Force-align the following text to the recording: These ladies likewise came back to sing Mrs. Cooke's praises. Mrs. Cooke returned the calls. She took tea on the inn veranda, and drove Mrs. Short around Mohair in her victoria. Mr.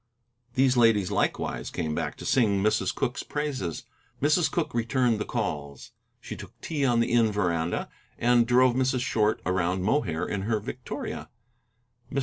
These 0.55 0.77
ladies 0.77 1.11
likewise 1.11 1.69
came 1.69 1.93
back 1.93 2.17
to 2.17 2.25
sing 2.25 2.63
Mrs. 2.63 2.91
Cooke's 2.95 3.21
praises. 3.21 3.83
Mrs. 4.19 4.49
Cooke 4.51 4.73
returned 4.73 5.19
the 5.19 5.25
calls. 5.25 5.91
She 6.19 6.35
took 6.35 6.59
tea 6.59 6.83
on 6.83 7.01
the 7.01 7.11
inn 7.11 7.31
veranda, 7.31 7.87
and 8.17 8.47
drove 8.47 8.73
Mrs. 8.73 9.01
Short 9.01 9.39
around 9.45 9.83
Mohair 9.83 10.25
in 10.25 10.41
her 10.41 10.59
victoria. 10.59 11.29
Mr. 12.11 12.19